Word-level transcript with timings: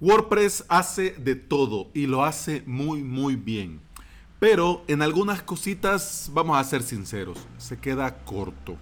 WordPress 0.00 0.64
hace 0.68 1.10
de 1.12 1.34
todo 1.34 1.90
y 1.92 2.06
lo 2.06 2.24
hace 2.24 2.62
muy 2.66 3.02
muy 3.02 3.36
bien. 3.36 3.80
Pero 4.38 4.84
en 4.86 5.02
algunas 5.02 5.42
cositas, 5.42 6.30
vamos 6.32 6.56
a 6.56 6.64
ser 6.64 6.82
sinceros, 6.82 7.38
se 7.56 7.78
queda 7.78 8.24
corto. 8.24 8.76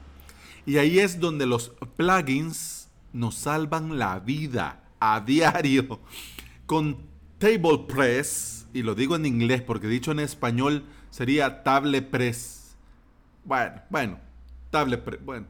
Y 0.66 0.76
ahí 0.76 0.98
es 0.98 1.18
donde 1.18 1.46
los 1.46 1.70
plugins 1.96 2.88
nos 3.14 3.36
salvan 3.36 3.98
la 3.98 4.18
vida 4.20 4.82
a 5.00 5.20
diario. 5.26 6.00
Con 6.66 6.98
TablePress, 7.38 8.66
y 8.74 8.82
lo 8.82 8.94
digo 8.94 9.16
en 9.16 9.24
inglés 9.24 9.62
porque 9.62 9.86
dicho 9.86 10.12
en 10.12 10.18
español 10.18 10.84
sería 11.10 11.62
TablePress. 11.62 12.76
Bueno, 13.44 13.80
bueno, 13.88 14.18
TablePress, 14.70 15.24
bueno, 15.24 15.46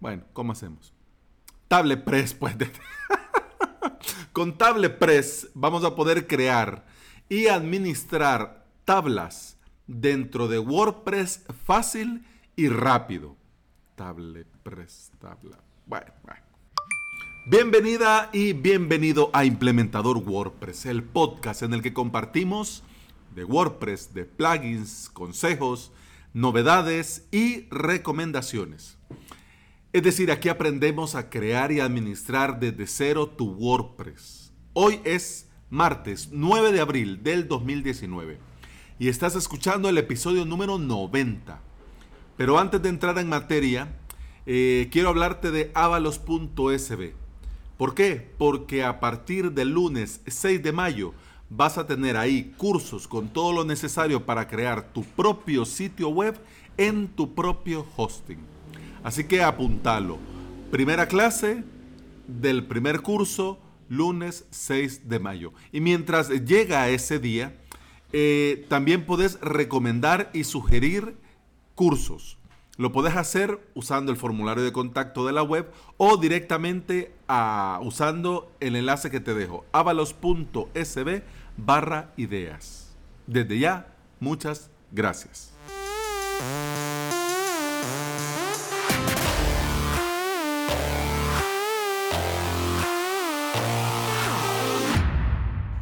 bueno, 0.00 0.24
¿cómo 0.34 0.52
hacemos? 0.52 0.92
TablePress, 1.68 2.34
pues. 2.34 2.56
Con 4.34 4.58
TablePress 4.58 5.50
vamos 5.54 5.84
a 5.84 5.94
poder 5.94 6.26
crear 6.26 6.84
y 7.28 7.46
administrar 7.46 8.66
tablas 8.84 9.56
dentro 9.86 10.48
de 10.48 10.58
WordPress 10.58 11.44
fácil 11.64 12.26
y 12.56 12.66
rápido. 12.66 13.36
TablePress, 13.94 15.12
tabla. 15.20 15.60
Bueno, 15.86 16.12
bueno. 16.24 16.40
Bienvenida 17.48 18.30
y 18.32 18.54
bienvenido 18.54 19.30
a 19.32 19.44
Implementador 19.44 20.16
WordPress, 20.18 20.86
el 20.86 21.04
podcast 21.04 21.62
en 21.62 21.72
el 21.72 21.80
que 21.80 21.94
compartimos 21.94 22.82
de 23.36 23.44
WordPress, 23.44 24.14
de 24.14 24.24
plugins, 24.24 25.10
consejos, 25.12 25.92
novedades 26.32 27.28
y 27.30 27.68
recomendaciones. 27.70 28.98
Es 29.94 30.02
decir, 30.02 30.32
aquí 30.32 30.48
aprendemos 30.48 31.14
a 31.14 31.30
crear 31.30 31.70
y 31.70 31.78
administrar 31.78 32.58
desde 32.58 32.88
cero 32.88 33.28
tu 33.28 33.52
WordPress. 33.52 34.52
Hoy 34.72 35.00
es 35.04 35.48
martes 35.70 36.30
9 36.32 36.72
de 36.72 36.80
abril 36.80 37.22
del 37.22 37.46
2019 37.46 38.40
y 38.98 39.06
estás 39.06 39.36
escuchando 39.36 39.88
el 39.88 39.96
episodio 39.96 40.44
número 40.46 40.78
90. 40.78 41.60
Pero 42.36 42.58
antes 42.58 42.82
de 42.82 42.88
entrar 42.88 43.16
en 43.18 43.28
materia, 43.28 43.96
eh, 44.46 44.88
quiero 44.90 45.10
hablarte 45.10 45.52
de 45.52 45.70
avalos.sb. 45.74 47.12
¿Por 47.78 47.94
qué? 47.94 48.32
Porque 48.36 48.82
a 48.82 48.98
partir 48.98 49.52
del 49.52 49.68
lunes 49.68 50.22
6 50.26 50.60
de 50.60 50.72
mayo 50.72 51.14
vas 51.50 51.78
a 51.78 51.86
tener 51.86 52.16
ahí 52.16 52.52
cursos 52.56 53.06
con 53.06 53.28
todo 53.28 53.52
lo 53.52 53.64
necesario 53.64 54.26
para 54.26 54.48
crear 54.48 54.92
tu 54.92 55.04
propio 55.04 55.64
sitio 55.64 56.08
web 56.08 56.36
en 56.78 57.06
tu 57.06 57.32
propio 57.36 57.86
hosting. 57.96 58.53
Así 59.04 59.24
que 59.24 59.42
apuntalo. 59.42 60.18
Primera 60.72 61.06
clase 61.06 61.62
del 62.26 62.66
primer 62.66 63.02
curso, 63.02 63.60
lunes 63.88 64.46
6 64.50 65.08
de 65.08 65.20
mayo. 65.20 65.52
Y 65.70 65.80
mientras 65.80 66.30
llega 66.30 66.88
ese 66.88 67.20
día, 67.20 67.54
eh, 68.12 68.64
también 68.68 69.06
puedes 69.06 69.38
recomendar 69.40 70.30
y 70.32 70.44
sugerir 70.44 71.16
cursos. 71.74 72.38
Lo 72.76 72.90
puedes 72.90 73.14
hacer 73.14 73.60
usando 73.74 74.10
el 74.10 74.18
formulario 74.18 74.64
de 74.64 74.72
contacto 74.72 75.24
de 75.26 75.32
la 75.32 75.44
web 75.44 75.70
o 75.96 76.16
directamente 76.16 77.12
usando 77.82 78.50
el 78.58 78.74
enlace 78.74 79.10
que 79.10 79.20
te 79.20 79.34
dejo, 79.34 79.64
avalos.sb 79.70 81.22
barra 81.56 82.12
ideas. 82.16 82.96
Desde 83.28 83.60
ya, 83.60 83.94
muchas 84.18 84.70
gracias. 84.90 85.53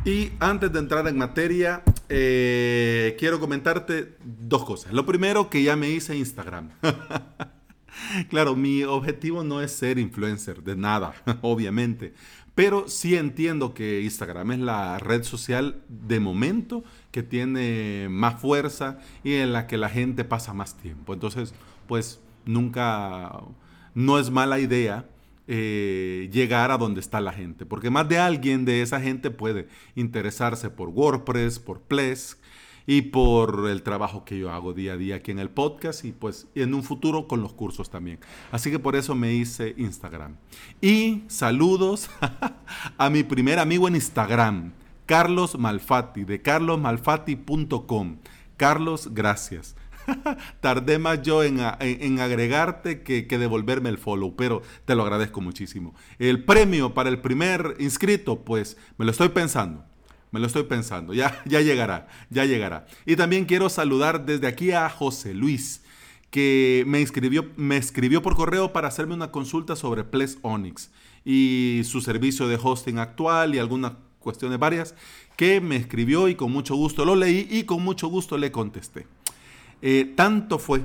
Y 0.05 0.33
antes 0.41 0.73
de 0.73 0.81
entrar 0.81 1.07
en 1.07 1.17
materia, 1.17 1.85
eh, 2.09 3.15
quiero 3.21 3.39
comentarte 3.39 4.17
dos 4.25 4.65
cosas. 4.65 4.93
Lo 4.93 5.07
primero, 5.07 5.49
que 5.49 5.63
ya 5.63 5.77
me 5.77 5.91
hice 5.91 6.17
Instagram. 6.17 6.71
claro, 8.29 8.57
mi 8.57 8.83
objetivo 8.83 9.45
no 9.45 9.61
es 9.61 9.71
ser 9.71 10.01
influencer 10.01 10.65
de 10.65 10.75
nada, 10.75 11.15
obviamente. 11.43 12.15
Pero 12.57 12.89
sí 12.89 13.15
entiendo 13.15 13.75
que 13.75 14.03
Instagram 14.03 14.51
es 14.51 14.59
la 14.59 14.99
red 14.99 15.23
social 15.23 15.81
de 15.89 16.19
momento 16.19 16.83
que 17.13 17.23
tiene 17.23 18.09
más 18.11 18.41
fuerza 18.41 18.99
y 19.23 19.35
en 19.35 19.53
la 19.53 19.69
que 19.69 19.79
la 19.79 19.89
gente 19.89 20.25
pasa 20.25 20.53
más 20.53 20.77
tiempo. 20.77 21.15
Entonces, 21.15 21.55
pues 21.87 22.21
nunca, 22.45 23.41
no 23.95 24.19
es 24.19 24.31
mala 24.31 24.59
idea 24.59 25.07
eh, 25.49 26.29
llegar 26.33 26.71
a 26.71 26.79
donde 26.79 27.01
está 27.01 27.21
la 27.21 27.33
gente. 27.33 27.67
Porque 27.67 27.91
más 27.91 28.09
de 28.09 28.19
alguien 28.19 28.65
de 28.65 28.83
esa 28.83 29.01
gente 29.01 29.31
puede 29.31 29.69
interesarse 29.95 30.71
por 30.71 30.89
WordPress, 30.91 31.59
por 31.59 31.81
Plesk 31.81 32.39
y 32.87 33.03
por 33.03 33.69
el 33.69 33.83
trabajo 33.83 34.25
que 34.25 34.39
yo 34.39 34.51
hago 34.51 34.73
día 34.73 34.95
a 34.95 34.97
día 34.97 35.17
aquí 35.17 35.31
en 35.31 35.39
el 35.39 35.51
podcast 35.51 36.05
y 36.05 36.13
pues 36.13 36.49
en 36.55 36.75
un 36.75 36.83
futuro 36.83 37.29
con 37.29 37.41
los 37.43 37.53
cursos 37.53 37.91
también. 37.91 38.19
Así 38.51 38.71
que 38.71 38.79
por 38.79 38.97
eso 38.97 39.15
me 39.15 39.35
hice 39.35 39.75
Instagram. 39.77 40.37
Y 40.81 41.23
saludos 41.29 42.11
a 42.99 43.11
mi 43.11 43.23
primer 43.23 43.59
amigo 43.59 43.89
en 43.89 43.95
Instagram, 43.95 44.73
Carlos 45.07 45.59
Malfatti, 45.59 46.25
de 46.25 46.43
carlosmalfatti.com. 46.43 48.17
Carlos, 48.57 49.09
gracias. 49.13 49.75
Tardé 50.61 50.99
más 50.99 51.23
yo 51.23 51.43
en, 51.43 51.61
agregarte 51.61 53.03
que, 53.03 53.27
devolverme 53.39 53.89
el 53.89 53.99
follow, 53.99 54.37
pero 54.37 54.63
te 54.85 54.95
lo 54.95 55.03
agradezco 55.03 55.41
muchísimo. 55.41 55.95
El 56.19 56.45
premio 56.45 56.95
para 56.95 57.09
el 57.09 57.21
primer 57.21 57.77
inscrito, 57.79 58.45
pues 58.45 58.77
me 58.99 59.05
lo 59.05 59.11
estoy 59.11 59.31
pensando. 59.31 59.85
Me 60.31 60.41
lo 60.41 60.47
estoy 60.47 60.63
pensando. 60.63 61.13
Ya, 61.13 61.43
ya 61.45 61.61
llegará, 61.61 62.09
ya 62.31 62.45
llegará. 62.45 62.87
Y 63.05 63.17
también 63.17 63.45
quiero 63.45 63.69
saludar 63.69 64.25
desde 64.25 64.47
aquí 64.47 64.73
a 64.73 64.89
José 64.89 65.35
Luis, 65.35 65.83
que 66.31 66.85
me, 66.87 67.01
inscribió, 67.01 67.51
me 67.57 67.77
escribió 67.77 68.23
por 68.23 68.35
correo 68.35 68.73
para 68.73 68.89
hacerme 68.89 69.15
una 69.15 69.31
consulta 69.31 69.77
sobre 69.77 70.05
Ples 70.05 70.39
Onyx 70.41 70.91
y 71.25 71.83
su 71.85 72.01
servicio 72.01 72.49
de 72.49 72.59
hosting 72.61 72.99
actual 72.99 73.55
y 73.55 73.59
algunas 73.59 73.93
cuestiones 74.19 74.59
varias, 74.59 74.95
que 75.37 75.61
me 75.61 75.77
escribió 75.77 76.29
y 76.29 76.35
con 76.35 76.51
mucho 76.51 76.75
gusto 76.77 77.05
lo 77.05 77.17
leí 77.17 77.47
y 77.51 77.65
con 77.65 77.83
mucho 77.83 78.09
gusto 78.09 78.39
le 78.39 78.51
contesté. 78.51 79.07
Eh, 79.83 80.13
tanto 80.17 80.61
fue, 80.61 80.83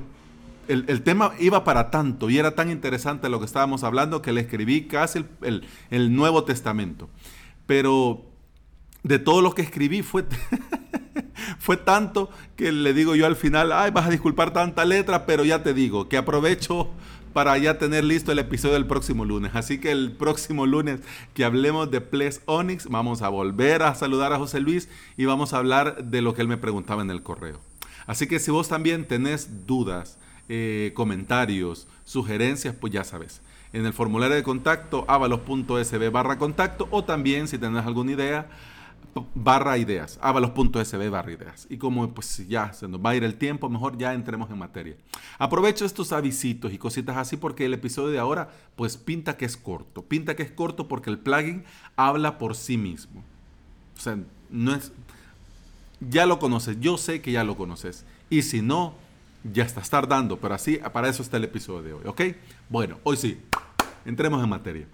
el, 0.68 1.02
tema 1.02 1.32
iba 1.38 1.64
para 1.64 1.90
tanto 1.90 2.28
y 2.28 2.38
era 2.38 2.54
tan 2.54 2.70
interesante 2.70 3.28
lo 3.28 3.38
que 3.38 3.46
estábamos 3.46 3.84
hablando 3.84 4.22
que 4.22 4.32
le 4.32 4.42
escribí 4.42 4.86
casi 4.86 5.24
el, 5.90 6.14
Nuevo 6.14 6.44
Testamento. 6.44 7.08
Pero 7.66 8.26
de 9.02 9.18
todo 9.18 9.40
lo 9.40 9.54
que 9.54 9.62
escribí 9.62 10.02
fue, 10.02 10.26
fue 11.58 11.76
tanto 11.76 12.30
que 12.56 12.72
le 12.72 12.92
digo 12.92 13.14
yo 13.14 13.26
al 13.26 13.36
final, 13.36 13.72
ay, 13.72 13.90
vas 13.92 14.06
a 14.06 14.10
disculpar 14.10 14.52
tanta 14.52 14.84
letra, 14.84 15.26
pero 15.26 15.44
ya 15.44 15.62
te 15.62 15.74
digo 15.74 16.08
que 16.08 16.16
aprovecho 16.16 16.90
para 17.32 17.56
ya 17.56 17.78
tener 17.78 18.04
listo 18.04 18.32
el 18.32 18.40
episodio 18.40 18.74
del 18.74 18.86
próximo 18.86 19.24
lunes. 19.24 19.52
Así 19.54 19.78
que 19.78 19.92
el 19.92 20.12
próximo 20.12 20.66
lunes 20.66 21.00
que 21.34 21.44
hablemos 21.44 21.90
de 21.90 22.00
Ples 22.00 22.42
Onyx, 22.46 22.88
vamos 22.88 23.22
a 23.22 23.28
volver 23.28 23.82
a 23.82 23.94
saludar 23.94 24.32
a 24.32 24.38
José 24.38 24.60
Luis 24.60 24.88
y 25.16 25.24
vamos 25.24 25.52
a 25.52 25.58
hablar 25.58 26.04
de 26.04 26.20
lo 26.20 26.34
que 26.34 26.42
él 26.42 26.48
me 26.48 26.56
preguntaba 26.56 27.02
en 27.02 27.10
el 27.10 27.22
correo. 27.22 27.60
Así 28.08 28.26
que 28.26 28.40
si 28.40 28.50
vos 28.50 28.68
también 28.68 29.06
tenés 29.06 29.66
dudas, 29.66 30.18
eh, 30.48 30.92
comentarios, 30.94 31.86
sugerencias, 32.04 32.74
pues 32.74 32.90
ya 32.90 33.04
sabes. 33.04 33.42
En 33.74 33.84
el 33.84 33.92
formulario 33.92 34.34
de 34.34 34.42
contacto, 34.42 35.04
avalos.sb 35.06 36.10
barra 36.10 36.38
contacto 36.38 36.88
o 36.90 37.04
también 37.04 37.48
si 37.48 37.58
tenés 37.58 37.84
alguna 37.84 38.12
idea, 38.12 38.48
barra 39.34 39.76
ideas, 39.76 40.18
avalos.sb 40.22 41.10
barra 41.10 41.32
ideas. 41.32 41.66
Y 41.68 41.76
como 41.76 42.08
pues 42.14 42.48
ya 42.48 42.72
se 42.72 42.88
nos 42.88 43.04
va 43.04 43.10
a 43.10 43.16
ir 43.16 43.24
el 43.24 43.34
tiempo, 43.34 43.68
mejor 43.68 43.98
ya 43.98 44.14
entremos 44.14 44.48
en 44.50 44.56
materia. 44.56 44.96
Aprovecho 45.38 45.84
estos 45.84 46.12
avisitos 46.12 46.72
y 46.72 46.78
cositas 46.78 47.18
así 47.18 47.36
porque 47.36 47.66
el 47.66 47.74
episodio 47.74 48.08
de 48.08 48.18
ahora 48.18 48.48
pues 48.74 48.96
pinta 48.96 49.36
que 49.36 49.44
es 49.44 49.58
corto. 49.58 50.00
Pinta 50.00 50.34
que 50.34 50.44
es 50.44 50.50
corto 50.50 50.88
porque 50.88 51.10
el 51.10 51.18
plugin 51.18 51.62
habla 51.94 52.38
por 52.38 52.54
sí 52.54 52.78
mismo. 52.78 53.22
O 53.98 54.00
sea, 54.00 54.18
no 54.48 54.74
es, 54.74 54.92
ya 56.00 56.26
lo 56.26 56.38
conoces, 56.38 56.78
yo 56.80 56.98
sé 56.98 57.20
que 57.20 57.32
ya 57.32 57.44
lo 57.44 57.56
conoces. 57.56 58.04
Y 58.30 58.42
si 58.42 58.62
no, 58.62 58.94
ya 59.44 59.64
estás 59.64 59.90
tardando, 59.90 60.38
pero 60.38 60.54
así, 60.54 60.78
para 60.92 61.08
eso 61.08 61.22
está 61.22 61.36
el 61.36 61.44
episodio 61.44 61.82
de 61.82 61.92
hoy, 61.92 62.02
¿ok? 62.06 62.22
Bueno, 62.68 62.98
hoy 63.02 63.16
sí, 63.16 63.40
entremos 64.04 64.42
en 64.42 64.48
materia. 64.48 64.86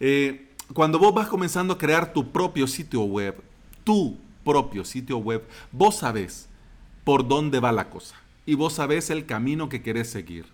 Eh, 0.00 0.48
cuando 0.72 0.98
vos 0.98 1.14
vas 1.14 1.28
comenzando 1.28 1.74
a 1.74 1.78
crear 1.78 2.12
tu 2.12 2.30
propio 2.30 2.66
sitio 2.66 3.02
web, 3.02 3.40
tu 3.84 4.18
propio 4.44 4.84
sitio 4.84 5.18
web, 5.18 5.42
vos 5.72 5.96
sabés 5.96 6.48
por 7.04 7.26
dónde 7.26 7.60
va 7.60 7.72
la 7.72 7.88
cosa 7.88 8.16
y 8.44 8.54
vos 8.54 8.74
sabés 8.74 9.10
el 9.10 9.26
camino 9.26 9.68
que 9.68 9.82
querés 9.82 10.10
seguir. 10.10 10.46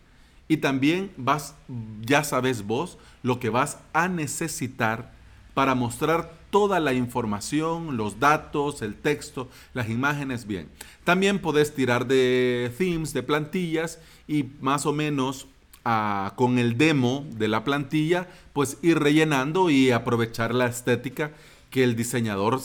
Y 0.47 0.59
también 0.59 1.11
vas, 1.17 1.55
ya 2.03 2.23
sabes 2.23 2.67
vos 2.67 2.99
lo 3.23 3.41
que 3.41 3.51
vas 3.51 3.79
a 3.93 4.09
necesitar 4.09 5.14
para 5.55 5.75
mostrar 5.75 6.33
toda 6.51 6.81
la 6.81 6.93
información, 6.93 7.97
los 7.97 8.21
datos, 8.21 8.83
el 8.83 8.95
texto, 8.95 9.49
las 9.73 9.89
imágenes 9.89 10.47
bien. 10.47 10.69
También 11.05 11.39
podés 11.39 11.75
tirar 11.75 12.07
de 12.07 12.73
themes, 12.77 13.13
de 13.13 13.23
plantillas 13.23 13.99
y 14.29 14.47
más 14.61 14.87
o 14.87 14.93
menos 14.93 15.47
ah, 15.85 16.35
con 16.37 16.59
el 16.59 16.77
demo 16.77 17.27
de 17.31 17.49
la 17.49 17.65
plantilla, 17.65 18.29
pues 18.53 18.79
ir 18.83 18.99
rellenando 18.99 19.71
y 19.71 19.91
aprovechar 19.91 20.55
la 20.55 20.67
estética 20.67 21.33
que 21.71 21.85
el 21.85 21.97
diseñador 21.97 22.61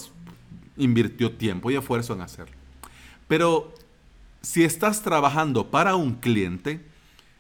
invirtió 0.78 1.32
tiempo 1.32 1.72
y 1.72 1.76
esfuerzo 1.76 2.14
en 2.14 2.22
hacerlo. 2.22 2.56
Pero 3.28 3.74
si 4.42 4.64
estás 4.64 5.04
trabajando 5.04 5.70
para 5.70 5.96
un 5.96 6.16
cliente, 6.16 6.82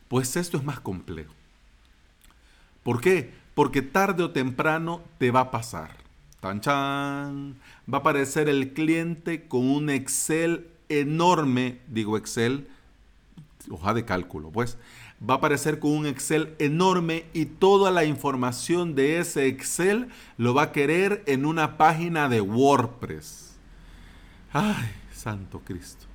pues 0.07 0.35
esto 0.35 0.57
es 0.57 0.63
más 0.63 0.79
complejo. 0.79 1.33
¿Por 2.83 3.01
qué? 3.01 3.31
Porque 3.59 3.81
tarde 3.81 4.23
o 4.23 4.31
temprano 4.31 5.01
te 5.17 5.31
va 5.31 5.41
a 5.41 5.51
pasar. 5.51 5.91
Tan 6.39 6.61
chan. 6.61 7.57
Va 7.93 7.97
a 7.97 7.99
aparecer 7.99 8.47
el 8.47 8.71
cliente 8.71 9.49
con 9.49 9.69
un 9.69 9.89
Excel 9.89 10.69
enorme, 10.87 11.81
digo 11.89 12.15
Excel, 12.15 12.69
hoja 13.69 13.93
de 13.93 14.05
cálculo, 14.05 14.49
pues. 14.49 14.77
Va 15.21 15.33
a 15.33 15.37
aparecer 15.39 15.79
con 15.79 15.91
un 15.91 16.05
Excel 16.05 16.55
enorme 16.57 17.25
y 17.33 17.47
toda 17.47 17.91
la 17.91 18.05
información 18.05 18.95
de 18.95 19.19
ese 19.19 19.47
Excel 19.47 20.07
lo 20.37 20.53
va 20.53 20.61
a 20.61 20.71
querer 20.71 21.21
en 21.27 21.45
una 21.45 21.77
página 21.77 22.29
de 22.29 22.39
WordPress. 22.39 23.57
Ay, 24.53 24.89
Santo 25.11 25.59
Cristo. 25.65 26.05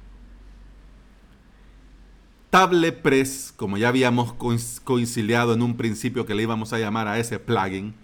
TablePress, 2.55 3.53
como 3.57 3.79
ya 3.79 3.89
habíamos 3.89 4.33
conciliado 4.33 5.55
en 5.55 5.63
un 5.63 5.77
principio 5.77 6.25
que 6.25 6.37
le 6.37 6.45
íbamos 6.45 6.73
a 6.73 6.79
llamar 6.79 7.09
a 7.09 7.19
ese 7.19 7.41
plugin, 7.41 7.97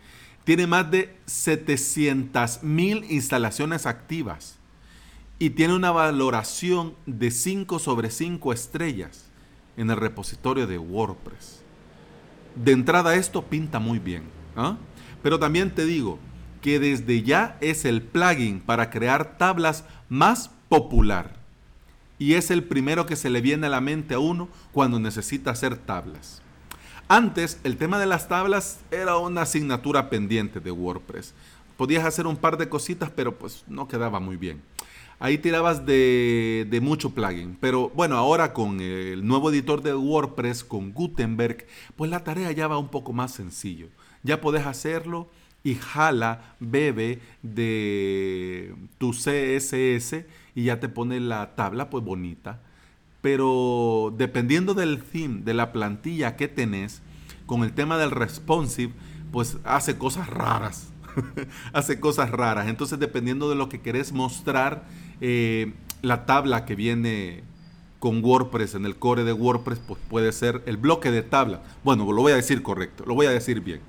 tiene 0.42 0.66
más 0.66 0.90
de 0.90 1.16
700 1.26 2.64
mil 2.64 3.04
instalaciones 3.08 3.86
activas 3.86 4.58
y 5.38 5.50
tiene 5.50 5.76
una 5.76 5.92
valoración 5.92 6.96
de 7.06 7.30
5 7.30 7.78
sobre 7.78 8.10
5 8.10 8.52
estrellas 8.52 9.26
en 9.76 9.88
el 9.88 9.96
repositorio 9.96 10.66
de 10.66 10.78
WordPress. 10.78 11.60
De 12.56 12.72
entrada 12.72 13.14
esto 13.14 13.42
pinta 13.42 13.78
muy 13.78 14.00
bien. 14.00 14.24
¿ah? 14.56 14.78
Pero 15.22 15.38
también 15.38 15.72
te 15.72 15.84
digo 15.84 16.18
que 16.60 16.80
desde 16.80 17.22
ya 17.22 17.56
es 17.60 17.84
el 17.84 18.02
plugin 18.02 18.58
para 18.58 18.90
crear 18.90 19.38
tablas 19.38 19.84
más 20.08 20.50
popular 20.68 21.39
y 22.20 22.34
es 22.34 22.50
el 22.50 22.62
primero 22.62 23.06
que 23.06 23.16
se 23.16 23.30
le 23.30 23.40
viene 23.40 23.66
a 23.66 23.70
la 23.70 23.80
mente 23.80 24.12
a 24.12 24.18
uno 24.18 24.50
cuando 24.72 25.00
necesita 25.00 25.50
hacer 25.50 25.78
tablas. 25.78 26.42
Antes, 27.08 27.58
el 27.64 27.78
tema 27.78 27.98
de 27.98 28.04
las 28.04 28.28
tablas 28.28 28.80
era 28.90 29.16
una 29.16 29.42
asignatura 29.42 30.10
pendiente 30.10 30.60
de 30.60 30.70
WordPress. 30.70 31.32
Podías 31.78 32.04
hacer 32.04 32.26
un 32.26 32.36
par 32.36 32.58
de 32.58 32.68
cositas, 32.68 33.10
pero 33.10 33.38
pues 33.38 33.64
no 33.66 33.88
quedaba 33.88 34.20
muy 34.20 34.36
bien. 34.36 34.60
Ahí 35.18 35.38
tirabas 35.38 35.86
de, 35.86 36.66
de, 36.70 36.80
mucho 36.82 37.10
plugin. 37.10 37.56
Pero 37.58 37.88
bueno, 37.94 38.18
ahora 38.18 38.52
con 38.52 38.80
el 38.80 39.26
nuevo 39.26 39.50
editor 39.50 39.80
de 39.80 39.94
WordPress, 39.94 40.62
con 40.62 40.92
Gutenberg, 40.92 41.66
pues 41.96 42.10
la 42.10 42.22
tarea 42.22 42.52
ya 42.52 42.68
va 42.68 42.76
un 42.76 42.88
poco 42.88 43.14
más 43.14 43.32
sencillo. 43.32 43.88
Ya 44.22 44.42
puedes 44.42 44.66
hacerlo 44.66 45.30
y 45.62 45.74
jala, 45.74 46.54
bebe 46.58 47.20
de 47.42 48.74
tu 48.98 49.12
CSS 49.12 50.24
y 50.54 50.64
ya 50.64 50.80
te 50.80 50.88
pone 50.88 51.20
la 51.20 51.54
tabla 51.54 51.90
pues 51.90 52.04
bonita. 52.04 52.60
Pero 53.20 54.14
dependiendo 54.16 54.74
del 54.74 55.02
theme, 55.02 55.42
de 55.42 55.54
la 55.54 55.72
plantilla 55.72 56.36
que 56.36 56.48
tenés, 56.48 57.02
con 57.46 57.64
el 57.64 57.72
tema 57.72 57.98
del 57.98 58.10
responsive, 58.10 58.94
pues 59.32 59.58
hace 59.64 59.98
cosas 59.98 60.28
raras. 60.28 60.92
hace 61.72 62.00
cosas 62.00 62.30
raras. 62.30 62.68
Entonces 62.68 62.98
dependiendo 62.98 63.50
de 63.50 63.56
lo 63.56 63.68
que 63.68 63.80
querés 63.80 64.12
mostrar, 64.12 64.86
eh, 65.20 65.74
la 66.00 66.24
tabla 66.24 66.64
que 66.64 66.74
viene 66.74 67.44
con 67.98 68.24
WordPress 68.24 68.76
en 68.76 68.86
el 68.86 68.96
core 68.96 69.24
de 69.24 69.34
WordPress, 69.34 69.80
pues 69.86 70.00
puede 70.08 70.32
ser 70.32 70.62
el 70.64 70.78
bloque 70.78 71.10
de 71.10 71.22
tabla. 71.22 71.62
Bueno, 71.84 72.10
lo 72.10 72.22
voy 72.22 72.32
a 72.32 72.36
decir 72.36 72.62
correcto, 72.62 73.04
lo 73.06 73.14
voy 73.14 73.26
a 73.26 73.30
decir 73.30 73.60
bien 73.60 73.80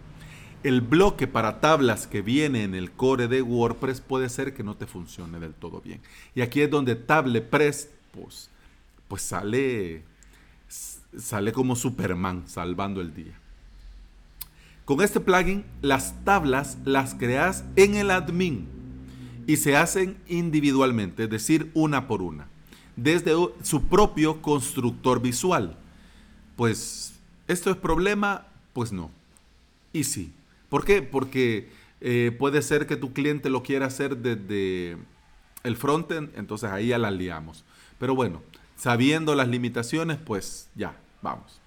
el 0.64 0.82
bloque 0.82 1.28
para 1.28 1.60
tablas 1.60 2.08
que 2.08 2.22
viene 2.22 2.64
en 2.64 2.76
el 2.76 2.92
core 2.92 3.28
de 3.28 3.42
WordPress 3.42 4.02
puede 4.02 4.30
ser 4.30 4.54
que 4.54 4.64
no 4.64 4.76
te 4.76 4.86
funcione 4.86 5.40
del 5.40 5.54
todo 5.54 5.82
bien. 5.82 6.02
Y 6.36 6.42
aquí 6.42 6.62
es 6.62 6.70
donde 6.70 6.96
TablePress 6.96 7.90
pues, 8.12 8.50
pues 9.08 9.22
sale, 9.22 10.04
sale 11.18 11.52
como 11.52 11.76
Superman 11.76 12.44
salvando 12.48 13.02
el 13.02 13.14
día. 13.14 13.38
Con 14.86 15.02
este 15.02 15.20
plugin 15.20 15.64
las 15.82 16.24
tablas 16.24 16.78
las 16.86 17.16
creas 17.16 17.64
en 17.76 17.96
el 17.96 18.12
admin 18.12 18.68
y 19.48 19.58
se 19.58 19.76
hacen 19.76 20.18
individualmente, 20.28 21.24
es 21.24 21.30
decir, 21.30 21.72
una 21.74 22.08
por 22.08 22.22
una, 22.22 22.48
desde 22.96 23.34
su 23.64 23.84
propio 23.84 24.42
constructor 24.42 25.22
visual. 25.22 25.78
Pues, 26.56 27.14
¿esto 27.48 27.72
es 27.72 27.78
problema? 27.78 28.48
Pues 28.74 28.92
no. 28.92 29.10
Y 29.94 30.04
sí, 30.04 30.34
¿Por 30.72 30.86
qué? 30.86 31.02
Porque 31.02 31.70
eh, 32.00 32.34
puede 32.40 32.62
ser 32.62 32.88
que 32.88 32.96
tu 32.96 33.12
cliente 33.12 33.50
lo 33.50 33.62
quiera 33.62 33.88
hacer 33.88 34.16
desde 34.16 34.98
el 35.64 35.76
frontend, 35.76 36.32
entonces 36.38 36.72
ahí 36.72 36.88
ya 36.88 36.98
la 36.98 37.12
liamos. 37.12 37.66
Pero 38.00 38.16
bueno, 38.16 38.42
sabiendo 38.78 39.36
las 39.36 39.50
limitaciones, 39.50 40.18
pues 40.18 40.70
ya, 40.74 40.96
vamos. 41.22 41.60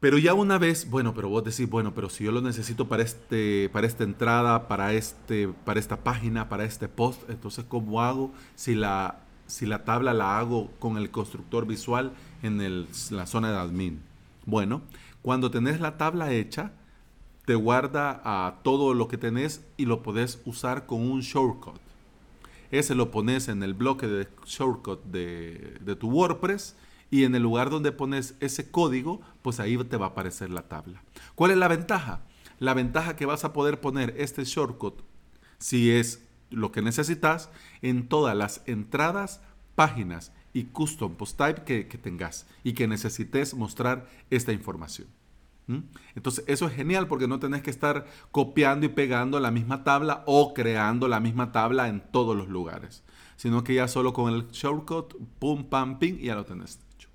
Pero 0.00 0.18
ya 0.18 0.34
una 0.34 0.58
vez, 0.58 0.90
bueno, 0.90 1.14
pero 1.14 1.28
vos 1.28 1.44
decís, 1.44 1.70
bueno, 1.70 1.94
pero 1.94 2.10
si 2.10 2.24
yo 2.24 2.32
lo 2.32 2.40
necesito 2.40 2.88
para, 2.88 3.04
este, 3.04 3.68
para 3.72 3.86
esta 3.86 4.02
entrada, 4.02 4.66
para, 4.66 4.92
este, 4.92 5.46
para 5.46 5.78
esta 5.78 5.98
página, 5.98 6.48
para 6.48 6.64
este 6.64 6.88
post, 6.88 7.22
entonces 7.30 7.64
¿cómo 7.68 8.02
hago 8.02 8.32
si 8.56 8.74
la, 8.74 9.20
si 9.46 9.64
la 9.64 9.84
tabla 9.84 10.12
la 10.12 10.40
hago 10.40 10.72
con 10.80 10.96
el 10.96 11.12
constructor 11.12 11.68
visual 11.68 12.14
en, 12.42 12.60
en 12.60 12.88
la 13.10 13.26
zona 13.26 13.52
de 13.52 13.58
admin? 13.58 14.00
Bueno, 14.44 14.82
cuando 15.22 15.52
tenés 15.52 15.80
la 15.80 15.96
tabla 15.96 16.32
hecha, 16.32 16.72
te 17.44 17.54
guarda 17.54 18.20
a 18.24 18.62
todo 18.62 18.94
lo 18.94 19.08
que 19.08 19.18
tenés 19.18 19.64
y 19.76 19.86
lo 19.86 20.02
podés 20.02 20.40
usar 20.44 20.86
con 20.86 21.00
un 21.10 21.20
shortcut. 21.20 21.80
Ese 22.70 22.94
lo 22.94 23.10
pones 23.10 23.48
en 23.48 23.62
el 23.62 23.74
bloque 23.74 24.06
de 24.06 24.28
shortcut 24.46 25.02
de, 25.04 25.78
de 25.80 25.96
tu 25.96 26.08
WordPress 26.08 26.76
y 27.10 27.24
en 27.24 27.34
el 27.34 27.42
lugar 27.42 27.70
donde 27.70 27.90
pones 27.92 28.36
ese 28.40 28.70
código, 28.70 29.20
pues 29.42 29.58
ahí 29.58 29.76
te 29.76 29.96
va 29.96 30.06
a 30.06 30.08
aparecer 30.10 30.50
la 30.50 30.68
tabla. 30.68 31.02
¿Cuál 31.34 31.50
es 31.50 31.56
la 31.56 31.68
ventaja? 31.68 32.20
La 32.60 32.74
ventaja 32.74 33.16
que 33.16 33.26
vas 33.26 33.44
a 33.44 33.52
poder 33.52 33.80
poner 33.80 34.14
este 34.16 34.44
shortcut, 34.44 35.02
si 35.58 35.90
es 35.90 36.22
lo 36.50 36.70
que 36.70 36.82
necesitas, 36.82 37.50
en 37.82 38.06
todas 38.06 38.36
las 38.36 38.62
entradas, 38.66 39.40
páginas 39.74 40.32
y 40.52 40.64
custom 40.64 41.14
post 41.14 41.36
type 41.38 41.64
que, 41.64 41.88
que 41.88 41.98
tengas 41.98 42.46
y 42.62 42.74
que 42.74 42.86
necesites 42.86 43.54
mostrar 43.54 44.08
esta 44.30 44.52
información. 44.52 45.08
Entonces 46.14 46.44
eso 46.46 46.66
es 46.66 46.74
genial 46.74 47.06
porque 47.06 47.28
no 47.28 47.38
tenés 47.38 47.62
que 47.62 47.70
estar 47.70 48.06
copiando 48.30 48.86
y 48.86 48.88
pegando 48.88 49.40
la 49.40 49.50
misma 49.50 49.84
tabla 49.84 50.22
o 50.26 50.54
creando 50.54 51.08
la 51.08 51.20
misma 51.20 51.52
tabla 51.52 51.88
en 51.88 52.00
todos 52.00 52.36
los 52.36 52.48
lugares, 52.48 53.02
sino 53.36 53.64
que 53.64 53.74
ya 53.74 53.88
solo 53.88 54.12
con 54.12 54.32
el 54.32 54.48
shortcut, 54.48 55.14
pum, 55.38 55.64
pam, 55.64 55.98
ping, 55.98 56.18
ya 56.18 56.34
lo 56.34 56.44
tenés 56.44 56.80
hecho. 56.94 57.08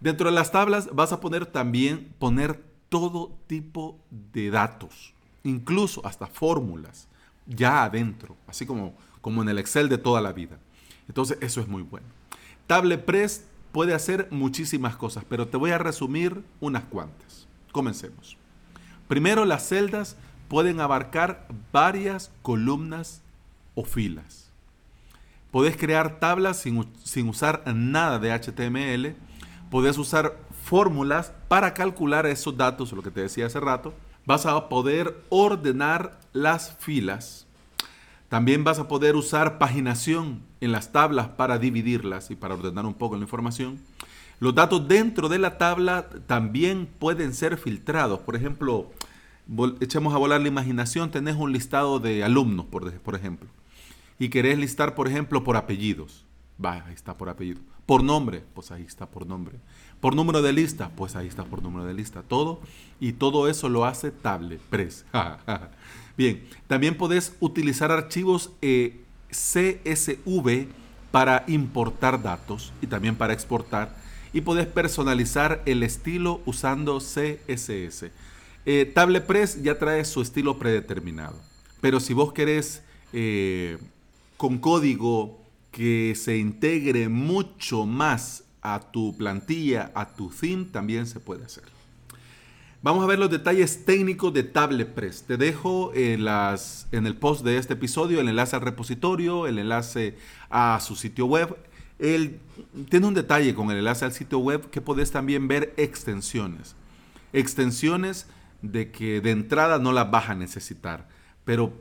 Dentro 0.00 0.28
de 0.28 0.34
las 0.34 0.52
tablas 0.52 0.90
vas 0.92 1.12
a 1.12 1.20
poner 1.20 1.46
también 1.46 2.14
poner 2.18 2.62
todo 2.88 3.36
tipo 3.46 3.98
de 4.10 4.50
datos, 4.50 5.14
incluso 5.44 6.04
hasta 6.06 6.26
fórmulas, 6.26 7.08
ya 7.46 7.84
adentro, 7.84 8.36
así 8.46 8.66
como, 8.66 8.94
como 9.20 9.42
en 9.42 9.48
el 9.48 9.58
Excel 9.58 9.88
de 9.88 9.98
toda 9.98 10.20
la 10.20 10.32
vida. 10.32 10.58
Entonces 11.08 11.38
eso 11.40 11.60
es 11.60 11.68
muy 11.68 11.82
bueno. 11.82 12.06
TablePress 12.66 13.46
puede 13.72 13.94
hacer 13.94 14.28
muchísimas 14.30 14.96
cosas, 14.96 15.24
pero 15.28 15.48
te 15.48 15.56
voy 15.56 15.70
a 15.70 15.78
resumir 15.78 16.42
unas 16.60 16.84
cuantas. 16.84 17.47
Comencemos. 17.72 18.36
Primero, 19.08 19.44
las 19.44 19.68
celdas 19.68 20.16
pueden 20.48 20.80
abarcar 20.80 21.46
varias 21.72 22.30
columnas 22.42 23.22
o 23.74 23.84
filas. 23.84 24.48
Podés 25.50 25.76
crear 25.76 26.20
tablas 26.20 26.58
sin, 26.58 27.28
usar 27.28 27.62
nada 27.74 28.18
de 28.18 28.32
HTML. 28.32 29.14
Podés 29.70 29.96
usar 29.96 30.36
fórmulas 30.64 31.32
para 31.48 31.72
calcular 31.72 32.26
esos 32.26 32.56
datos, 32.56 32.92
lo 32.92 33.02
que 33.02 33.10
te 33.10 33.22
decía 33.22 33.46
hace 33.46 33.60
rato. 33.60 33.94
Vas 34.26 34.44
a 34.44 34.68
poder 34.68 35.22
ordenar 35.30 36.18
las 36.34 36.76
filas. 36.76 37.46
También 38.28 38.62
vas 38.62 38.78
a 38.78 38.88
poder 38.88 39.16
usar 39.16 39.56
paginación 39.56 40.42
en 40.60 40.72
las 40.72 40.92
tablas 40.92 41.28
para 41.28 41.58
dividirlas 41.58 42.30
y 42.30 42.36
para 42.36 42.54
ordenar 42.54 42.84
un 42.84 42.92
poco 42.92 43.16
la 43.16 43.22
información. 43.22 43.78
Los 44.40 44.54
datos 44.54 44.86
dentro 44.86 45.28
de 45.28 45.38
la 45.38 45.58
tabla 45.58 46.08
también 46.26 46.88
pueden 46.98 47.34
ser 47.34 47.56
filtrados. 47.56 48.20
Por 48.20 48.36
ejemplo, 48.36 48.90
echemos 49.80 50.14
a 50.14 50.18
volar 50.18 50.40
la 50.40 50.48
imaginación, 50.48 51.10
tenés 51.10 51.34
un 51.36 51.52
listado 51.52 51.98
de 51.98 52.22
alumnos, 52.22 52.66
por, 52.66 53.14
ejemplo, 53.14 53.48
y 54.18 54.28
querés 54.28 54.58
listar, 54.58 54.94
por 54.94 55.08
ejemplo, 55.08 55.42
por 55.42 55.56
apellidos. 55.56 56.24
Va, 56.64 56.84
ahí 56.86 56.94
está 56.94 57.16
por 57.16 57.28
apellido. 57.28 57.60
Por 57.86 58.04
nombre, 58.04 58.44
pues 58.54 58.70
ahí 58.70 58.82
está 58.82 59.06
por 59.06 59.26
nombre. 59.26 59.56
Por 60.00 60.14
número 60.14 60.42
de 60.42 60.52
lista, 60.52 60.90
pues 60.94 61.16
ahí 61.16 61.26
está 61.26 61.44
por 61.44 61.62
número 61.62 61.84
de 61.84 61.94
lista. 61.94 62.22
Todo. 62.22 62.60
Y 63.00 63.12
todo 63.12 63.48
eso 63.48 63.68
lo 63.68 63.86
hace 63.86 64.10
TablePress. 64.10 65.04
Bien, 66.16 66.44
también 66.66 66.96
podés 66.96 67.34
utilizar 67.40 67.90
archivos 67.90 68.50
eh, 68.60 69.00
CSV 69.30 70.66
para 71.10 71.44
importar 71.46 72.22
datos 72.22 72.72
y 72.82 72.86
también 72.86 73.16
para 73.16 73.32
exportar 73.32 73.94
y 74.32 74.40
puedes 74.42 74.66
personalizar 74.66 75.62
el 75.66 75.82
estilo 75.82 76.40
usando 76.46 76.98
CSS. 76.98 78.10
Eh, 78.66 78.90
TablePress 78.94 79.62
ya 79.62 79.78
trae 79.78 80.04
su 80.04 80.20
estilo 80.20 80.58
predeterminado. 80.58 81.36
Pero 81.80 82.00
si 82.00 82.12
vos 82.12 82.32
querés 82.32 82.82
eh, 83.12 83.78
con 84.36 84.58
código 84.58 85.40
que 85.70 86.14
se 86.16 86.36
integre 86.36 87.08
mucho 87.08 87.86
más 87.86 88.44
a 88.62 88.80
tu 88.80 89.16
plantilla, 89.16 89.90
a 89.94 90.14
tu 90.14 90.30
theme, 90.30 90.66
también 90.66 91.06
se 91.06 91.20
puede 91.20 91.44
hacer. 91.44 91.64
Vamos 92.80 93.02
a 93.02 93.06
ver 93.06 93.18
los 93.18 93.30
detalles 93.30 93.84
técnicos 93.84 94.32
de 94.32 94.44
TabletPress. 94.44 95.24
Te 95.24 95.36
dejo 95.36 95.92
en, 95.94 96.24
las, 96.24 96.86
en 96.92 97.06
el 97.06 97.16
post 97.16 97.44
de 97.44 97.58
este 97.58 97.74
episodio 97.74 98.20
el 98.20 98.28
enlace 98.28 98.54
al 98.54 98.62
repositorio, 98.62 99.48
el 99.48 99.58
enlace 99.58 100.16
a 100.48 100.78
su 100.80 100.94
sitio 100.94 101.26
web. 101.26 101.56
Él 101.98 102.40
tiene 102.88 103.06
un 103.06 103.14
detalle 103.14 103.54
con 103.54 103.70
el 103.70 103.78
enlace 103.78 104.04
al 104.04 104.12
sitio 104.12 104.38
web 104.38 104.70
que 104.70 104.80
podés 104.80 105.10
también 105.10 105.48
ver 105.48 105.74
extensiones. 105.76 106.76
Extensiones 107.32 108.26
de 108.62 108.90
que 108.90 109.20
de 109.20 109.30
entrada 109.30 109.78
no 109.78 109.92
las 109.92 110.10
vas 110.10 110.30
a 110.30 110.34
necesitar, 110.34 111.08
pero 111.44 111.72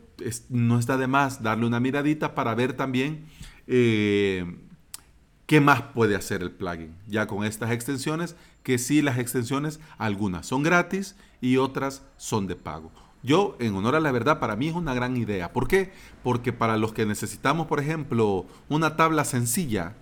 no 0.50 0.80
está 0.80 0.98
de 0.98 1.08
más 1.08 1.44
darle 1.44 1.66
una 1.66 1.80
miradita 1.80 2.36
para 2.36 2.56
ver 2.56 2.74
también 2.74 3.26
eh, 3.68 4.46
qué 5.46 5.62
más 5.62 5.82
puede 5.82 6.16
hacer 6.16 6.42
el 6.42 6.52
plugin 6.52 6.96
ya 7.08 7.28
con 7.28 7.46
estas 7.46 7.72
extensiones 7.72 8.36
que 8.64 8.78
sí 8.78 9.02
las 9.02 9.18
extensiones, 9.18 9.80
algunas 9.98 10.46
son 10.46 10.62
gratis 10.62 11.16
y 11.40 11.58
otras 11.58 12.04
son 12.18 12.48
de 12.48 12.56
pago. 12.56 12.92
Yo, 13.24 13.56
en 13.60 13.76
honor 13.76 13.96
a 13.96 14.00
la 14.00 14.12
verdad, 14.12 14.40
para 14.40 14.56
mí 14.56 14.68
es 14.68 14.76
una 14.76 14.94
gran 14.94 15.18
idea. 15.18 15.52
¿Por 15.54 15.68
qué? 15.68 15.92
Porque 16.24 16.54
para 16.54 16.78
los 16.78 16.94
que 16.94 17.06
necesitamos, 17.06 17.68
por 17.68 17.80
ejemplo, 17.80 18.46
una 18.70 18.96
tabla 18.96 19.24
sencilla, 19.24 19.96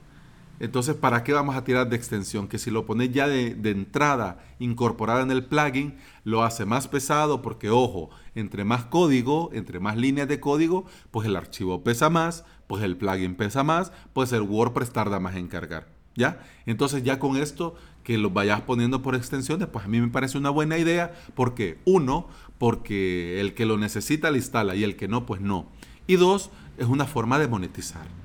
entonces, 0.59 0.95
¿para 0.95 1.24
qué 1.24 1.33
vamos 1.33 1.55
a 1.55 1.63
tirar 1.63 1.89
de 1.89 1.95
extensión? 1.95 2.47
Que 2.47 2.57
si 2.57 2.71
lo 2.71 2.85
pones 2.85 3.12
ya 3.12 3.27
de, 3.27 3.55
entrada 3.69 4.39
incorporada 4.59 5.21
en 5.21 5.31
el 5.31 5.45
plugin, 5.45 5.95
lo 6.24 6.43
hace 6.43 6.65
más 6.65 6.88
pesado 6.88 7.41
porque, 7.41 7.69
ojo, 7.69 8.09
entre 8.35 8.63
más 8.63 8.85
código, 8.85 9.50
entre 9.53 9.79
más 9.79 9.97
líneas 9.97 10.27
de 10.27 10.39
código, 10.39 10.85
pues 11.12 11.27
el 11.27 11.35
archivo 11.35 11.83
pesa 11.83 12.09
más, 12.09 12.45
pues 12.67 12.83
el 12.83 12.95
plugin 12.95 13.35
pesa 13.35 13.63
más, 13.63 13.91
pues 14.13 14.31
el 14.31 14.43
WordPress 14.43 14.91
tarda 14.91 15.19
más 15.19 15.35
en 15.35 15.47
cargar. 15.47 15.93
¿Ya? 16.17 16.39
Entonces 16.65 17.03
ya 17.03 17.19
con 17.19 17.35
esto 17.35 17.75
que 18.03 18.17
lo 18.17 18.29
vayas 18.29 18.62
poniendo 18.62 19.01
por 19.01 19.15
extensiones, 19.15 19.67
pues 19.67 19.83
a 19.83 19.89
mí 19.89 20.00
me 20.00 20.07
parece 20.07 20.38
una 20.38 20.50
buena 20.50 20.77
idea. 20.77 21.13
porque 21.33 21.79
Uno, 21.83 22.29
porque 22.57 23.41
el 23.41 23.53
que 23.53 23.65
lo 23.65 23.77
necesita 23.77 24.31
lo 24.31 24.38
instala 24.38 24.75
y 24.75 24.85
el 24.85 24.95
que 24.95 25.09
no, 25.09 25.25
pues 25.25 25.41
no. 25.41 25.67
Y 26.07 26.15
dos, 26.15 26.51
es 26.77 26.88
una 26.88 27.05
forma 27.05 27.38
de 27.39 27.50
monetizar. 27.50 28.25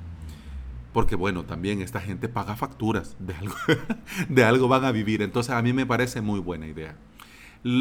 Porque 0.93 1.15
bueno, 1.15 1.45
también 1.45 1.83
esta 1.83 2.01
gente 2.01 2.29
paga 2.29 2.57
facturas, 2.57 3.17
de 3.19 3.35
algo, 3.35 3.55
de 4.29 4.45
algo 4.45 4.69
van 4.69 4.85
a 4.85 4.93
vivir. 4.93 5.23
Entonces 5.23 5.55
a 5.55 5.63
mí 5.63 5.73
me 5.73 5.87
parece 5.87 6.21
muy 6.21 6.41
buena 6.41 6.67
idea. 6.67 6.97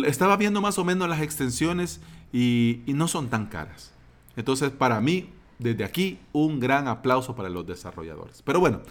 Estaba 0.06 0.38
viendo 0.38 0.62
más 0.62 0.78
o 0.78 0.86
menos 0.86 1.10
las 1.10 1.22
extensiones 1.22 2.02
y, 2.32 2.82
y 2.86 2.94
no 2.94 3.08
son 3.08 3.30
tan 3.30 3.48
caras. 3.48 3.94
Entonces 4.36 4.70
para 4.70 5.00
mí, 5.02 5.30
desde 5.58 5.84
aquí, 5.84 6.20
un 6.34 6.60
gran 6.60 6.88
aplauso 6.88 7.36
para 7.36 7.50
los 7.50 7.66
desarrolladores. 7.66 8.42
Pero 8.44 8.60
bueno, 8.60 8.82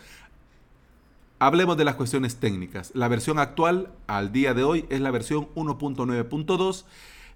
Hablemos 1.40 1.76
de 1.76 1.84
las 1.84 1.94
cuestiones 1.94 2.36
técnicas. 2.36 2.90
La 2.94 3.06
versión 3.06 3.38
actual 3.38 3.92
al 4.08 4.32
día 4.32 4.54
de 4.54 4.64
hoy 4.64 4.86
es 4.88 5.00
la 5.00 5.12
versión 5.12 5.48
1.9.2. 5.54 6.84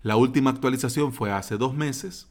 La 0.02 0.16
última 0.16 0.50
actualización 0.50 1.12
fue 1.12 1.30
hace 1.30 1.56
dos 1.56 1.74
meses. 1.74 2.28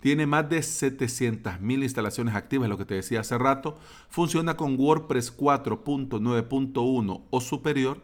Tiene 0.00 0.26
más 0.26 0.48
de 0.48 0.60
700.000 0.60 1.82
instalaciones 1.82 2.34
activas, 2.34 2.68
lo 2.68 2.78
que 2.78 2.86
te 2.86 2.94
decía 2.94 3.20
hace 3.20 3.36
rato. 3.36 3.76
Funciona 4.08 4.56
con 4.56 4.78
WordPress 4.78 5.36
4.9.1 5.36 7.22
o 7.28 7.40
superior 7.40 8.02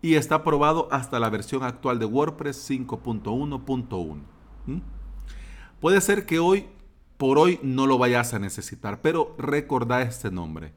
y 0.00 0.14
está 0.14 0.36
aprobado 0.36 0.88
hasta 0.90 1.18
la 1.18 1.30
versión 1.30 1.64
actual 1.64 1.98
de 1.98 2.06
WordPress 2.06 2.70
5.1.1. 2.70 4.20
¿Mm? 4.66 4.78
Puede 5.80 6.00
ser 6.00 6.26
que 6.26 6.38
hoy, 6.38 6.66
por 7.16 7.38
hoy, 7.38 7.58
no 7.62 7.86
lo 7.86 7.98
vayas 7.98 8.34
a 8.34 8.38
necesitar, 8.38 9.00
pero 9.00 9.34
recordá 9.36 10.02
este 10.02 10.30
nombre. 10.30 10.72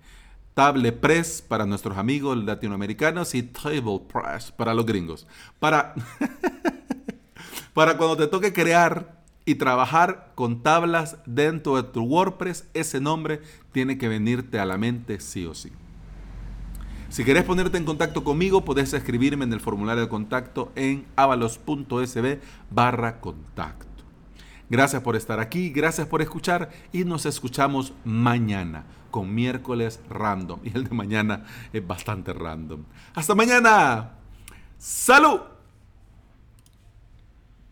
Table 0.55 0.91
Press 0.93 1.43
para 1.47 1.65
nuestros 1.65 1.97
amigos 1.97 2.37
latinoamericanos 2.37 3.35
y 3.35 3.43
Table 3.43 4.01
Press 4.11 4.51
para 4.51 4.73
los 4.73 4.85
gringos. 4.85 5.27
Para, 5.59 5.93
para 7.73 7.97
cuando 7.97 8.17
te 8.17 8.27
toque 8.27 8.53
crear 8.53 9.14
y 9.45 9.55
trabajar 9.55 10.31
con 10.35 10.63
tablas 10.63 11.17
dentro 11.25 11.75
de 11.75 11.83
tu 11.83 12.03
WordPress, 12.03 12.67
ese 12.73 12.99
nombre 12.99 13.41
tiene 13.71 13.97
que 13.97 14.07
venirte 14.07 14.59
a 14.59 14.65
la 14.65 14.77
mente 14.77 15.19
sí 15.19 15.45
o 15.45 15.53
sí. 15.53 15.71
Si 17.09 17.23
querés 17.23 17.43
ponerte 17.43 17.77
en 17.77 17.85
contacto 17.85 18.23
conmigo, 18.23 18.65
podés 18.65 18.93
escribirme 18.93 19.45
en 19.45 19.53
el 19.53 19.61
formulario 19.61 20.03
de 20.03 20.09
contacto 20.09 20.71
en 20.75 21.05
avalos.sb 21.15 22.39
barra 22.71 23.21
contacto. 23.21 23.85
Gracias 24.69 25.03
por 25.03 25.15
estar 25.15 25.39
aquí, 25.39 25.69
gracias 25.69 26.07
por 26.07 26.23
escuchar 26.23 26.71
y 26.91 27.03
nos 27.03 27.27
escuchamos 27.27 27.93
mañana 28.03 28.85
con 29.11 29.33
miércoles 29.33 30.01
random. 30.09 30.59
Y 30.65 30.75
el 30.75 30.85
de 30.85 30.95
mañana 30.95 31.45
es 31.71 31.85
bastante 31.85 32.33
random. 32.33 32.83
Hasta 33.13 33.35
mañana. 33.35 34.13
¡Salud! 34.77 35.54